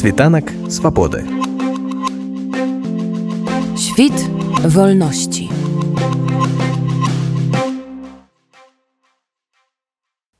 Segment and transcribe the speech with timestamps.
[0.00, 1.28] Світанак свабоды.
[3.76, 4.16] Świt
[4.64, 5.50] wolności.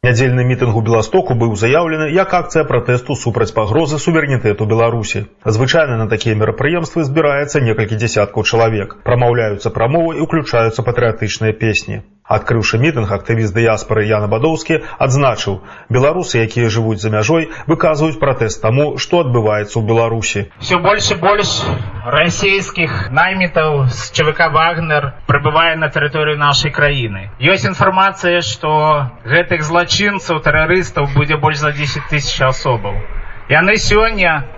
[0.00, 5.26] Нядзельны мітынг у Беластоку быў заяўлены як акцыя пратэсту супраць пагрозы суверэнітэту Беларусі.
[5.44, 8.96] Звычайна на такія мерапрыемствы збіраецца некалькі дзясяткаў чалавек.
[9.04, 12.00] Прамаўляюцца прамовы і ўключаюцца патрыятычныя песні.
[12.29, 15.59] Адкрыўшы мітынг актывіст дыяспоры Яна Бадоўскі адзначыў,
[15.93, 20.49] беларусы, якія жывуць за мяжой, выказваюць пратэст таму, што адбываецца ў Беларусі.
[20.57, 27.29] Все больше и больше российских наймитов с ЧВК «Вагнер» прибывае на тэрыторыю нашай краіны.
[27.37, 32.97] Ёсць інфармацыя, што гэтых злачынцаў, тэрарыстаў будзе больш за 10 тысяч асобаў.
[33.53, 34.49] Яны сёння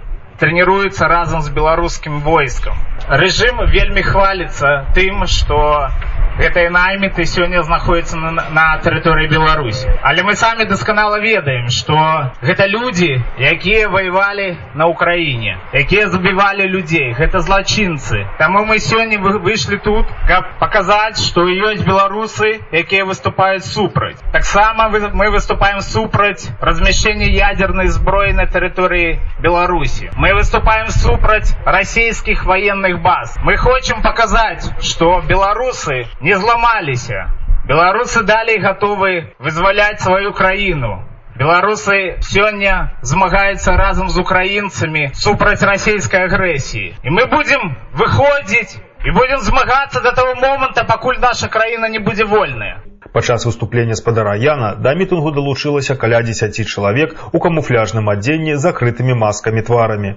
[0.42, 2.76] тренируются разом с белорусским войском.
[3.10, 5.90] Режим вельмі хвалится тым, что
[6.38, 11.98] гэтыя найміты сёння знаходзяцца на, на тэрыторыі беларусі але мы самі дасканала ведаем што
[12.46, 13.10] гэта людзі
[13.42, 20.54] якія ваявалі на ўкраіне якія забівалі людзей гэта злачынцы таму мы сёння выйшлі тут каб
[20.62, 28.46] паказаць што ёсць беларусы якія выступаюць супраць таксама мы выступаем супраць размяшчэння ядернай зброі на
[28.46, 37.28] тэрыторыі беларусі мы выступаем супраць расійскіх военных баз мы хочам паказаць што беларусы не зламаліся.
[37.68, 41.04] Беларусы далей гатовы вызваляць сваю краіну.
[41.36, 46.96] Беларусы сёння змагаюцца разам з украінцамі супраць расійскай агрэсіі.
[47.04, 52.26] І мы будзем выходзіць і будзем змагацца да таго моманта, пакуль наша краіна не будзе
[52.26, 52.82] вольная.
[53.14, 59.16] Падчас выступлення спадара Яна да мітынгу далучылася каля 10 чалавек у камуфляжным адзенні з закрытымі
[59.18, 60.12] маскамі тварамі.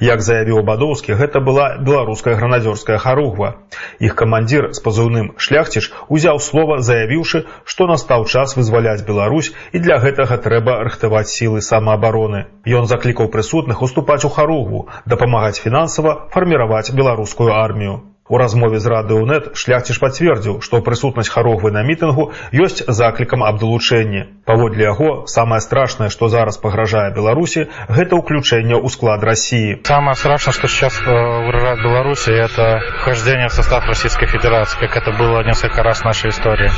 [0.00, 3.52] Як заявіў Бадоўскі, гэта была беларуская гранадзёрская харугва.
[4.00, 10.00] Іх камандзір з пазыўным шляхціш узяў слова, заявіўшы, што настаў час вызваляць Беларусь і для
[10.00, 12.46] гэтага трэба рыхтаваць сілы самаабароны.
[12.64, 18.09] Ён заклікаў прысутных уступаць у харугву, дапамагаць фінансава фарміраваць беларускую армію.
[18.30, 24.42] У размове з радыонет шляхціш пацвердзіў, што прысутнасць харогвы на мітынгу ёсць заклікам аб далучэнні.
[24.50, 29.78] Паводле яго самае страшнае, што зараз пагражае Беларусі, гэта ўключэнне ў склад России.
[29.86, 35.12] Самое страшное, что сейчас э, угрожает Беларуси, это вхождение в состав Российской Федерации, как это
[35.12, 36.70] было несколько раз в нашей истории.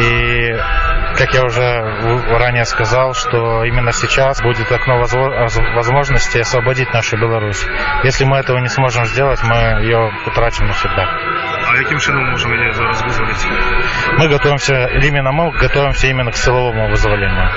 [0.00, 0.56] И
[1.17, 1.63] как я уже
[2.37, 7.65] ранее сказал, что именно сейчас будет окно возможности освободить нашу Беларусь.
[8.03, 11.03] Если мы этого не сможем сделать, мы ее утрачим навсегда.
[11.03, 13.47] А каким чином можем ее зараз вызволить?
[14.17, 17.49] Мы готовимся, именно мы готовимся именно к силовому вызволению.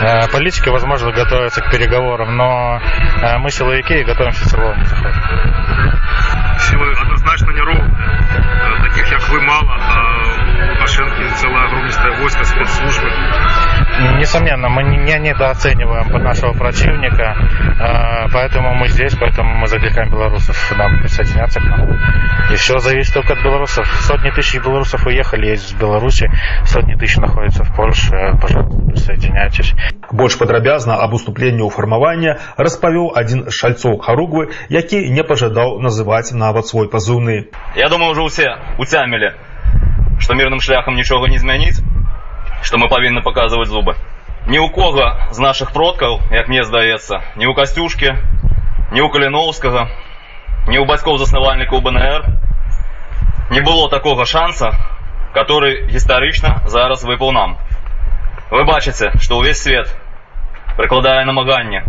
[0.00, 2.80] Э, политики, возможно, готовятся к переговорам, но
[3.22, 5.14] э, мы силовики и готовимся к силовому заходу.
[6.58, 7.90] Силы однозначно не ровные.
[7.90, 10.13] Э, таких, как вы, мало, а
[14.33, 17.35] Несомненно, мы не недооцениваем нашего противника,
[18.33, 21.89] поэтому мы здесь, поэтому мы закликаем белорусов нам присоединяться к нам.
[22.51, 23.85] И все зависит только от белорусов.
[24.01, 26.31] Сотни тысяч белорусов уехали, есть в Беларуси,
[26.63, 28.33] сотни тысяч находятся в Польше.
[28.41, 29.73] Пожалуйста, присоединяйтесь.
[30.11, 36.33] Больш падрабязна аб уступленні ў фармавання распавёў адзін з шальцоў харугвы, які не пажадаў называць
[36.33, 37.53] нават свой пазыўны.
[37.75, 39.37] Я думаю, уже усе уцямілі,
[40.19, 41.77] што мірным шляхам нічога не змяніць,
[42.63, 43.95] што мы павінны паказваць зубы.
[44.49, 48.17] Ні ў кога з нашых продкаў, як мне здаецца, ні ў касцюшкі,
[48.91, 49.89] ні ў каліноўскага,
[50.67, 52.21] ні ў бацькоў заснавальнікаў БНР
[53.49, 54.73] не было такога шанса,
[55.33, 57.57] который гістарычна зараз выпаў нам.
[58.49, 59.93] Вы бачыце, што ўвесь свет
[60.77, 61.83] прыкладае намаганне,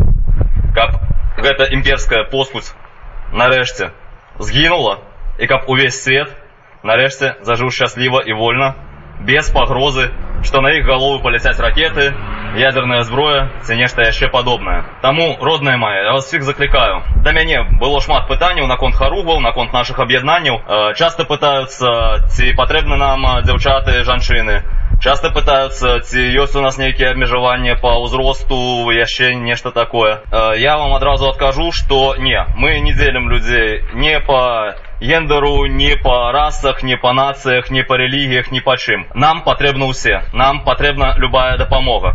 [0.77, 1.01] каб
[1.41, 2.73] гэта імперская поспуць
[3.33, 3.93] нарэшце
[4.41, 4.99] згінула
[5.39, 6.29] і каб увесь свет
[6.83, 8.75] нарэшце зажыў шчасліва і вольна,
[9.21, 10.11] без пагрозы,
[10.43, 12.17] што на іх галовы паляцяць ракеты,
[12.57, 14.85] ядерная зброя ці нешта яшчэ падобнае.
[15.03, 17.03] Таму родныя мае, я вас всіх заклікаю.
[17.23, 20.95] Да мяне было шмат пытанняў наконт харугваў, наконт нашых аб'яднанняў.
[20.97, 24.63] Часта пытаюцца, ці патрэбны нам дзяўчаты, жанчыны
[25.01, 30.21] часто пытаются ці ёсць у нас нейкія абмежаванні по ўзросту яшчэ нешта такое
[30.61, 36.33] я вам адразу адкажу что не мы не дзелім людзей не по гендеру не по
[36.33, 41.17] расах не по нацыях не по рэлігіях ні па чым нам патрэбна ўсе нам патрэбна
[41.17, 42.13] любая дапамога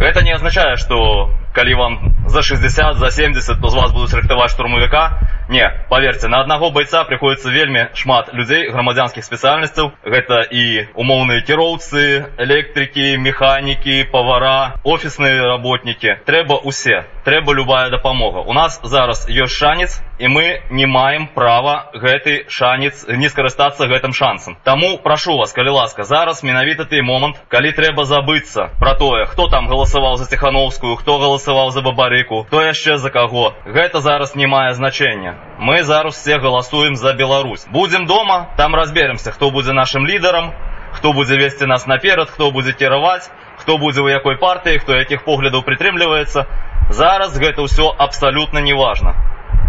[0.00, 4.50] это не означае что калі вам за 60 за 70 то з вас будуць рыхтаваць
[4.50, 11.42] штурмавіка не поверьте на аднаго бойца приходится вельмі шмат людзей грамадзянскіх спецыяльнасцяў гэта і умоўныя
[11.44, 19.54] кіроўцы электрыкі механікі павара офісныя работнікі трэба усе трэба любая дапамога у нас зараз ёсць
[19.54, 25.52] шанец і мы не маем права гэты шанец не скарыстацца гэтым шансам таму прашу вас
[25.52, 30.26] калі ласка зараз менавіта той момант калі трэба забыцца пра тое хто там галасаваў за
[30.26, 35.82] ціхановскую хто галасаваў за бабарыку хто яшчэ за каго гэта зараз не мае значэння мы
[35.82, 40.52] зараз все галасуем за Беларусь будзем дома там разберемся хто будзе нашим лідарам
[40.92, 45.24] хто будзе весці нас наперад хто будзе кіраваць хто будзе у якой партыі хто якіх
[45.24, 46.46] поглядаў прытрымліваецца
[46.90, 49.14] зараз гэта ўсё абсалютна неважна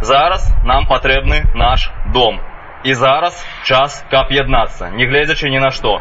[0.01, 2.39] зараз нам патрэбны наш дом
[2.83, 5.99] і зараз час каб яднацца не гледзячы ні на што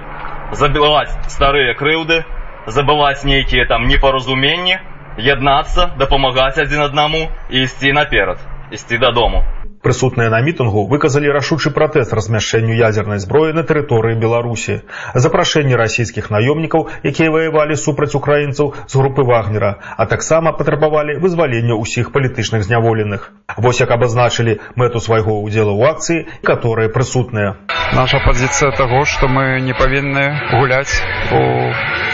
[0.52, 2.24] забіваць старыя крыўды
[2.66, 4.78] забываць нейкія там непаразуменні
[5.18, 8.38] яднацца дапамагаць адзін аднаму і ісці наперад
[8.70, 9.44] ісці дадому
[9.86, 14.86] Прысутныя на мітынгу выказалі рашучы пратэст размяшчэнню ядзернай зброі на тэрыторыі Беларусі.
[15.14, 22.14] Запрашэнне расійскіх наёмнікаў, якія ваявалі супраць украінцаў з групы вагнера, а таксама патрабавалі вызвалення ўсіх
[22.14, 23.34] палітычных зняволеных.
[23.58, 27.58] Вось як абазначылі мэту свайго ўдзела ў акцыі, которые прысутныя.
[27.92, 30.24] Наша пазіцыя таго, што мы не павінны
[30.54, 30.94] гуляць
[31.34, 31.42] у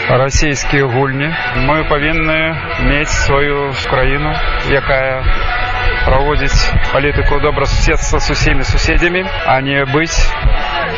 [0.09, 1.29] расійскія гульні.
[1.69, 2.39] Мы павінны
[2.81, 4.33] мець сваю краіну,
[4.73, 5.62] якая
[6.04, 6.52] проводить
[6.92, 10.16] политику добрососедства с всеми соседями, а не быть,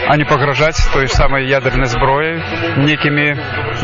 [0.08, 2.42] а не погрожать той самой ядерной сброей,
[2.78, 3.36] некими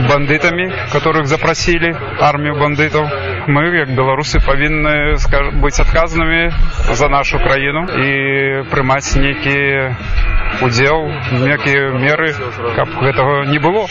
[0.08, 3.10] бандитами, которых запросили, армию бандитов.
[3.46, 5.16] Мы, как белорусы, повинны
[5.60, 6.52] быть отказанными
[6.92, 9.96] за нашу краину и принимать некие
[10.60, 12.34] удел, некие меры,
[12.76, 13.86] как этого не было.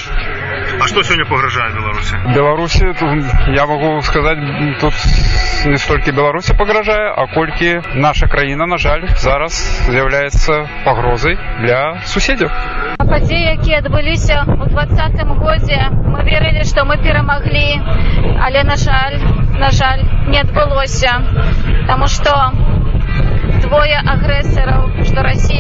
[0.90, 2.84] А што сёння пагражае беларусі беларусі
[3.54, 4.38] я могу сказаць
[4.81, 4.94] тут
[5.66, 9.56] не столькі беларусі пагражае а колькі наша краіна на жаль зараз
[9.88, 12.50] з'яўляецца пагрозай для суседзяў
[13.10, 15.81] падзеі якія адбыліся у двадцатым годзе
[16.12, 17.66] мы верылі што мы перамаглі
[18.48, 19.19] але на жаль
[19.58, 21.20] на жаль не адбылося
[21.87, 22.34] таму што
[23.66, 25.59] двое агрэсараў што расійскі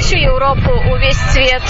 [0.00, 1.62] усю Еўропу увесь свет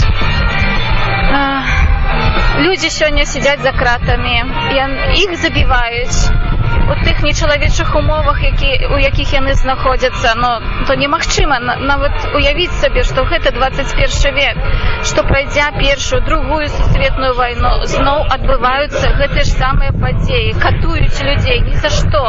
[2.59, 4.37] людзі сёння сядзяць за кратамі
[5.23, 6.31] іх забіваюць
[6.91, 10.51] у тых нечалавечых умовах які у якіх яны знаходзяцца но
[10.87, 14.57] то немагчыма нават уявіць сабе што гэта 21 век
[15.03, 21.75] што прайдзя першую другую сусветную вайну зноў адбываюцца гэтыя ж самыя падзеі катуюць людзей ні
[21.83, 22.23] за што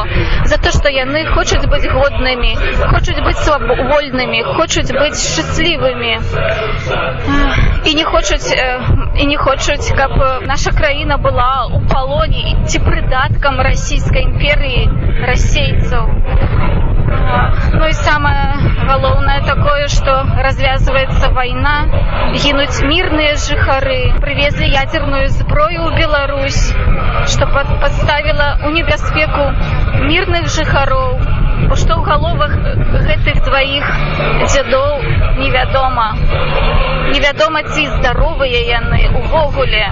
[0.45, 2.57] за то што яны хочуць быць годнымі
[2.89, 6.13] хочуць быць свабольнымі хочуць быць шчаслівымі
[7.85, 8.50] і не хочуць
[9.21, 10.18] і не хочуць каб
[10.50, 14.81] наша краіна была у палоне ці прыдаткам расійскай імперии імперыі
[15.31, 16.06] расейцаў
[17.77, 18.44] ну і самае
[18.89, 20.13] галоўнае такое што
[20.47, 21.75] развязваецца вайна
[22.44, 26.62] гінуць мірныя жыхары прывезлі ядзерную зброю ў Беларусь
[27.33, 29.45] што падставіла ў небяспеку
[30.12, 31.09] мірных жыхароў
[31.75, 32.53] што ў галовах
[33.07, 33.85] гэтых дваіх
[34.47, 34.94] дзядоў
[35.38, 36.15] невядома
[37.12, 39.85] невядома ці здаровыя яны увогуле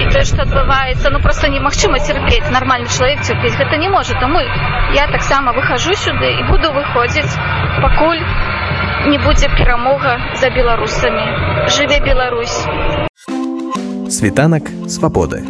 [0.00, 4.40] і тое што адбываецца ну просто немагчыма цярпець нармальны чалавек цярпець гэта не можа таму
[4.94, 7.32] я таксама выхожу сюды і буду выходзіць
[7.82, 8.22] пакуль
[9.06, 11.24] не будзе перамога за беларусамі
[11.76, 12.58] жыве Беларусь
[14.10, 15.42] світанак свабоды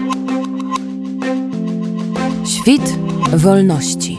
[2.47, 2.87] świt
[3.45, 4.19] wolności